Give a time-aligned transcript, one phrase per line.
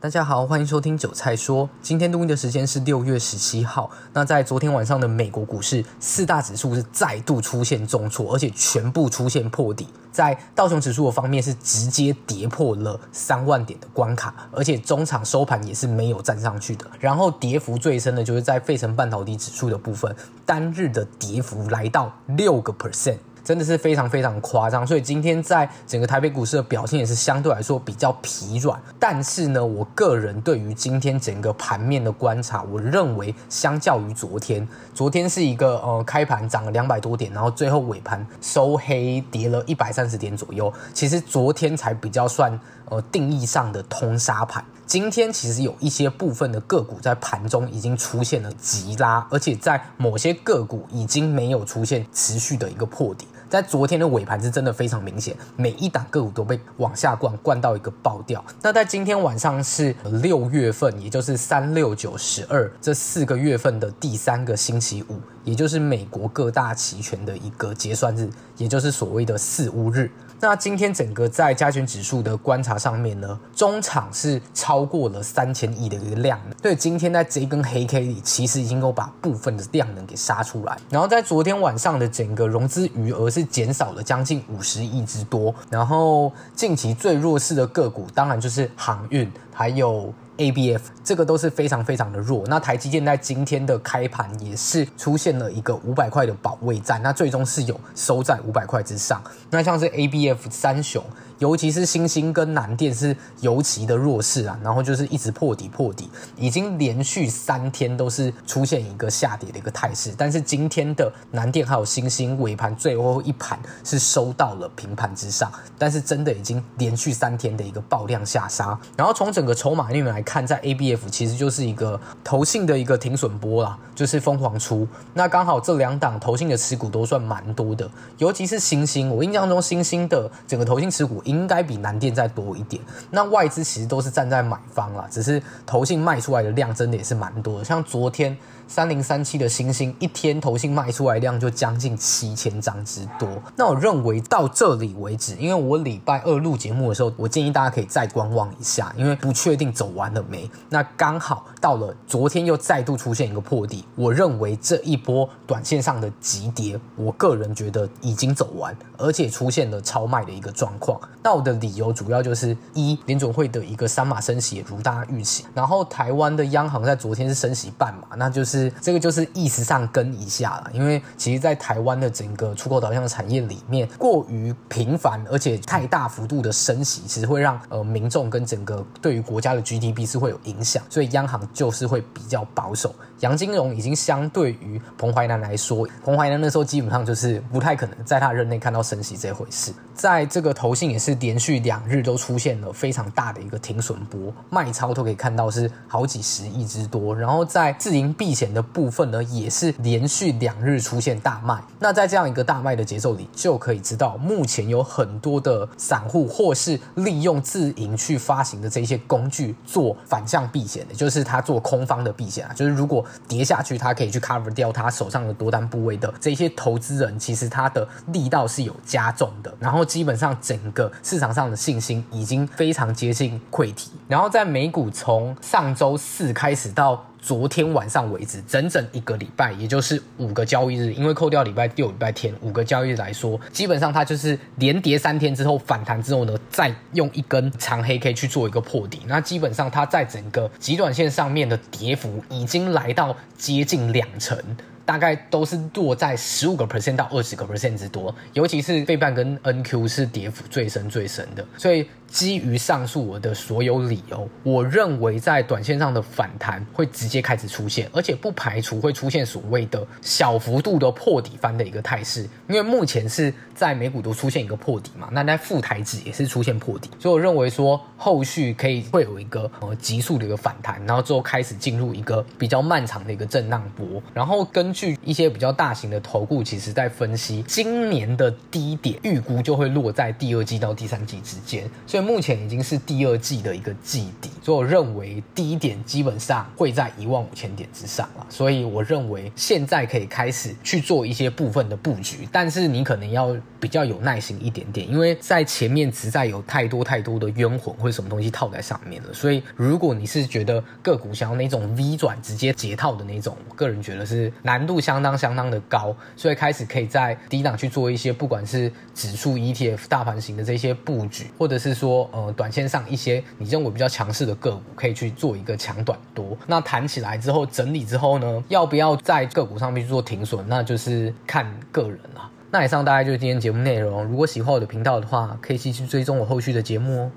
[0.00, 1.68] 大家好，欢迎收听韭菜说。
[1.82, 3.90] 今天录音的时间是六月十七号。
[4.12, 9.88] 那在昨天晚上的美国股市，四大指数是再度出现重挫，而且全部出现破底。
[10.12, 16.86] 在道琼指数的方面，是直接跌破了三万点的关卡，而且中场收盘也是没有站上去的。
[17.00, 20.14] 然后跌幅最深的就是在费城半导体指数的部分，
[20.46, 23.18] 单日的跌幅来到六个 percent。
[23.48, 28.78] 真的是非常非常夸张，所以今天在整个台北股市的表现也是相对来说比较疲软。
[28.98, 40.70] 但是呢，我个人对于今天整个盘面的观察，我认为相较于昨天，昨天是一个呃开盘涨了两百多点，然后最后尾盘收黑跌了一百三十点左右。
[40.92, 42.52] 其实昨天才比较算
[42.90, 44.62] 呃定义上的通杀盘。
[44.84, 53.26] 今天其实有一些部分的个股在盘中已经出现了急拉，而且在某些个股已经没有出现持续的一个破底。
[53.48, 58.44] 在昨天的尾盘是真的非常明显，每一档个股都被往下灌，灌到一个爆掉。
[58.62, 65.18] 那在今天晚上是六月份，也就是三六九十二这四个月份的第三个星期五，
[65.48, 70.10] 也就是美国各大期权的一个结算日，也就是所谓的四巫日。
[70.40, 80.76] 那今天整个在加权指数的观察上面呢，中场是超过了三千亿的一个量对，今天在这一根黑 K 里，其实已经够把部分的量能给杀出来。
[80.90, 85.52] 然后在昨天晚上的整个融资余额是减少了将近五十亿之多。
[85.70, 90.12] 然后近期最弱势的个股，当然就是航运，还有。
[90.38, 99.22] ABF 这个都是非常非常的弱，那台积电在今天的开盘也是出现了一个五百块的保卫战，那最终是有收在五百块之上。
[99.50, 101.04] 那像是 ABF 三雄。
[101.38, 110.12] 尤其是新兴跟南电是尤其的弱势啊，然后就是一直破底破底，已经连续三天都是出现一个下跌的一个态势。
[110.18, 118.78] 但是今天的南电还有新兴尾盘最后一盘是收到了平盘之上，但是真的已经连续三天的一个爆量下杀。
[118.96, 124.86] 然后从整个筹码里面来看，在 ABF 其实就是一个投信的一个停损波啦，就是疯狂出。
[125.14, 131.22] 那刚好这两档投信的持股都算蛮多的，尤其是新兴，我印象中新兴的整个投信持股。
[131.28, 132.82] 应该比南电再多一点。
[133.10, 137.64] 那外资其实都是站在买方啦，只是投信卖出来的量真的也是蛮多的。
[137.64, 143.28] 像昨天三零三七的新星，一天投信卖出来量就将近七千张之多。
[143.56, 150.50] 那我认为到这里为止，因为我礼拜二录节目的时候，我建议大家可以再观望一下，因为不确定走完了没。
[150.70, 161.00] 那刚好到了昨天又再度出现一个破底，我认为这一波短线上的急跌，我个人觉得已经走完，而且出现了超卖的一个状况。
[161.22, 182.94] 到的理由主要就是一，联准会的一个三码升息如大家预期，然后台湾的央行在昨天是升息半码，那就是这个就是意识上跟一下了，因为其实，在台湾的整个出口导向产业里面，过于频繁而且太大幅度的升息，其实会让呃民众跟整个对于国家的 GDP 是会有影响，所以央行就是会比较保守。
[183.20, 191.07] 杨金龙已经相对于彭淮南来说，彭淮南那时候基本上就是不太可能在他任内看到升息这回事，在这个投信也是。
[191.08, 197.16] 是连续两日都出现了非常大的一个停损波，卖超都可以看到是好几十亿之多。
[197.16, 201.58] 然后在自营避险的部分呢，也是连续两日出现大卖。
[201.78, 219.54] 那在这样一个大卖的节奏里，就可以知道目前有很多的散户或是利用自营去发行的这些工具做反向避险的，就是他做空方的避险啊，就是如果跌下去，他可以去 cover 掉他手上的多单部位的这些投资人，其实他的力道是有加重的。
[219.58, 220.92] 然后基本上整个。
[221.02, 244.38] 市场上的信心已经非常接近溃堤，然后在美股从上周四开始到昨天晚上为止，整整一个礼拜，也就是五个交易日，因为扣掉礼拜六、礼拜天五个交易日来说，基本上它就是连跌三天之后反弹之后呢，再用一根长黑 K 去做一个破底，那基本上它在整个极短线上面的跌幅已经来到接近两成。
[244.88, 251.86] 大概都是落在十五个 percent 到二十个 percent 之多，尤其是费半跟 NQ 是跌幅最深最深的，所以。
[252.08, 262.22] 基于上述我的所有理由，我认为在短线上的反弹会直接开始出现，而且不排除会出现所谓的小幅度的破底翻的一个态势。
[262.48, 274.02] 因为目前是在美股都出现一个破底嘛，那在富台指也是出现破底，所以我认为说后续可以会有一个呃急速的一个反弹，然后之后开始进入一个比较漫长的一个震荡波。
[274.14, 281.97] 然后根据一些比较大型的投顾，其实在分析今年的低点预估就会落在第二季到第三季之间，所以。
[281.98, 288.24] 所以目前已经是第二季的一个季底，所以我认为低点基本上会在一万五千点之上了。
[288.28, 299.12] 所以我认为现在可以开始去做一些部分的布局，但是你可能要比较有耐心一点点，因为在前面实在有太多太多的冤魂或者什么东西套在上面了。
[299.12, 316.36] 所以如果你是觉得个股想要那种 V 转直接解套的那种，我个人觉得是难度相当相当的高，所以开始可以在低档去做一些不管是指数 ETF、大盘型的这些布局，或者是说说呃短线上一些你认为比较强势的个股，可以去做一个强短多。
[316.46, 322.30] 那弹起来之后整理之后呢，要不要在个股上面去做停损，那就是看个人了。
[322.50, 324.02] 那以上大概就是今天节目内容。
[324.04, 327.06] 如果喜欢我的频道的话，可以继续追踪我后续的节目哦。